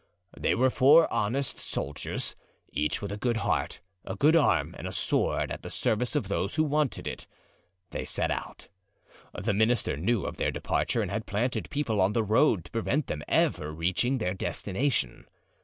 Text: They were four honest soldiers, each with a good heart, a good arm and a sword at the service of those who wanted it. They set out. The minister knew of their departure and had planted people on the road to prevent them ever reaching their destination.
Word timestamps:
They 0.35 0.55
were 0.55 0.71
four 0.71 1.07
honest 1.13 1.59
soldiers, 1.59 2.35
each 2.73 3.03
with 3.03 3.11
a 3.11 3.17
good 3.17 3.37
heart, 3.37 3.81
a 4.03 4.15
good 4.15 4.35
arm 4.35 4.73
and 4.79 4.87
a 4.87 4.91
sword 4.91 5.51
at 5.51 5.61
the 5.61 5.69
service 5.69 6.15
of 6.15 6.27
those 6.27 6.55
who 6.55 6.63
wanted 6.63 7.05
it. 7.05 7.27
They 7.91 8.03
set 8.05 8.31
out. 8.31 8.67
The 9.35 9.53
minister 9.53 9.95
knew 9.97 10.25
of 10.25 10.37
their 10.37 10.49
departure 10.49 11.03
and 11.03 11.11
had 11.11 11.27
planted 11.27 11.69
people 11.69 12.01
on 12.01 12.13
the 12.13 12.23
road 12.23 12.65
to 12.65 12.71
prevent 12.71 13.05
them 13.05 13.21
ever 13.27 13.71
reaching 13.71 14.17
their 14.17 14.33
destination. 14.33 15.27